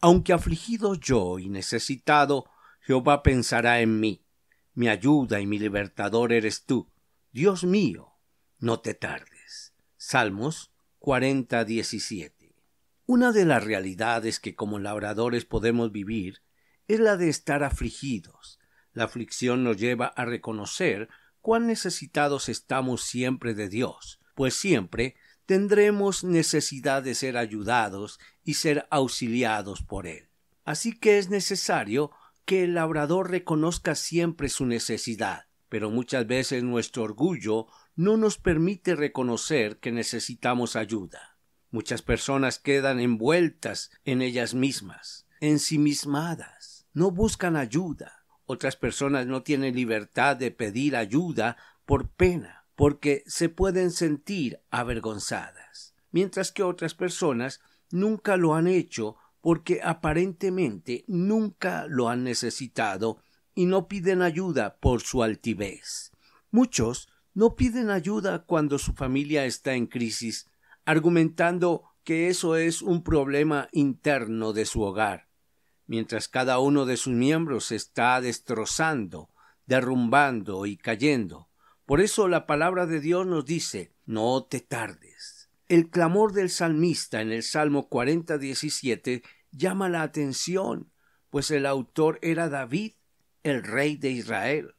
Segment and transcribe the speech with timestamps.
[0.00, 2.46] Aunque afligido yo y necesitado,
[2.80, 4.24] Jehová pensará en mí.
[4.72, 6.90] Mi ayuda y mi libertador eres tú.
[7.32, 8.14] Dios mío,
[8.58, 9.74] no te tardes.
[9.96, 12.56] Salmos 40, 17.
[13.06, 16.42] Una de las realidades que como labradores podemos vivir
[16.88, 18.58] es la de estar afligidos.
[18.92, 21.08] La aflicción nos lleva a reconocer
[21.40, 25.16] cuán necesitados estamos siempre de Dios, pues siempre
[25.50, 30.28] tendremos necesidad de ser ayudados y ser auxiliados por Él.
[30.64, 32.12] Así que es necesario
[32.44, 37.66] que el labrador reconozca siempre su necesidad, pero muchas veces nuestro orgullo
[37.96, 41.36] no nos permite reconocer que necesitamos ayuda.
[41.72, 48.24] Muchas personas quedan envueltas en ellas mismas, ensimismadas, no buscan ayuda.
[48.46, 55.94] Otras personas no tienen libertad de pedir ayuda por pena porque se pueden sentir avergonzadas,
[56.12, 63.18] mientras que otras personas nunca lo han hecho porque aparentemente nunca lo han necesitado
[63.54, 66.10] y no piden ayuda por su altivez.
[66.50, 70.46] Muchos no piden ayuda cuando su familia está en crisis,
[70.86, 75.28] argumentando que eso es un problema interno de su hogar,
[75.86, 79.28] mientras cada uno de sus miembros está destrozando,
[79.66, 81.49] derrumbando y cayendo.
[81.90, 85.50] Por eso la palabra de Dios nos dice, no te tardes.
[85.66, 90.92] El clamor del salmista en el Salmo 40, 17 llama la atención,
[91.30, 92.92] pues el autor era David,
[93.42, 94.76] el rey de Israel.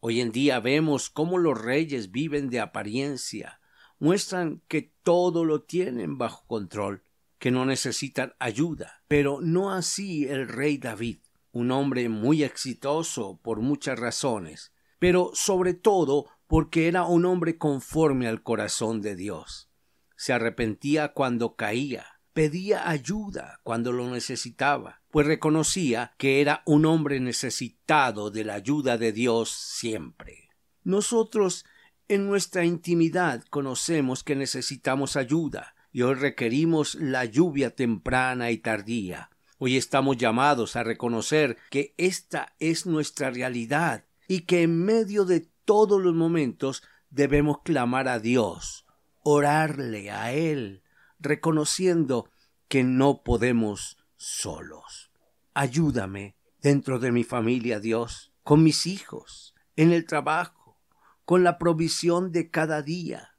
[0.00, 3.58] Hoy en día vemos cómo los reyes viven de apariencia,
[3.98, 7.02] muestran que todo lo tienen bajo control,
[7.38, 11.16] que no necesitan ayuda, pero no así el rey David,
[11.52, 18.28] un hombre muy exitoso por muchas razones, pero sobre todo porque era un hombre conforme
[18.28, 19.68] al corazón de Dios.
[20.16, 27.20] Se arrepentía cuando caía, pedía ayuda cuando lo necesitaba, pues reconocía que era un hombre
[27.20, 30.50] necesitado de la ayuda de Dios siempre.
[30.84, 31.64] Nosotros
[32.08, 39.30] en nuestra intimidad conocemos que necesitamos ayuda, y hoy requerimos la lluvia temprana y tardía.
[39.58, 45.48] Hoy estamos llamados a reconocer que esta es nuestra realidad y que en medio de
[45.64, 48.86] todos los momentos debemos clamar a Dios,
[49.22, 50.82] orarle a Él,
[51.18, 52.30] reconociendo
[52.68, 55.10] que no podemos solos.
[55.54, 60.80] Ayúdame dentro de mi familia, Dios, con mis hijos, en el trabajo,
[61.24, 63.36] con la provisión de cada día,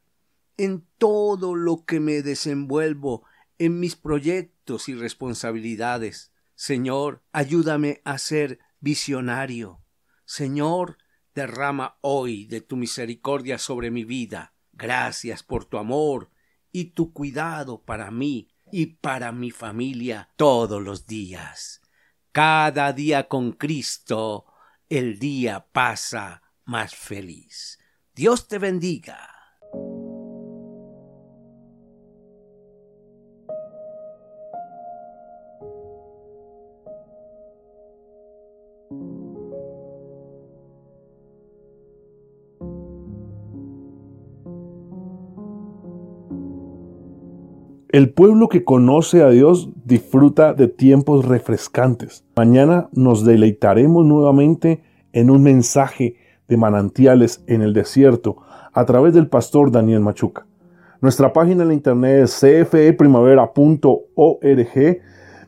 [0.58, 3.26] en todo lo que me desenvuelvo,
[3.60, 6.32] en mis proyectos y responsabilidades.
[6.56, 9.82] Señor, ayúdame a ser visionario.
[10.28, 10.98] Señor,
[11.34, 14.54] derrama hoy de tu misericordia sobre mi vida.
[14.74, 16.30] Gracias por tu amor
[16.70, 21.82] y tu cuidado para mí y para mi familia todos los días.
[22.34, 24.46] Cada día con Cristo
[24.90, 27.80] el día pasa más feliz.
[28.14, 29.37] Dios te bendiga.
[47.90, 52.26] El pueblo que conoce a Dios disfruta de tiempos refrescantes.
[52.36, 54.84] Mañana nos deleitaremos nuevamente
[55.14, 56.18] en un mensaje
[56.50, 58.40] de manantiales en el desierto
[58.74, 60.46] a través del pastor Daniel Machuca.
[61.00, 65.02] Nuestra página en la internet es cfeprimavera.org.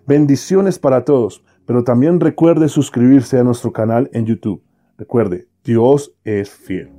[0.08, 4.64] Bendiciones para todos, pero también recuerde suscribirse a nuestro canal en YouTube.
[4.98, 6.99] Recuerde, Dios es fiel.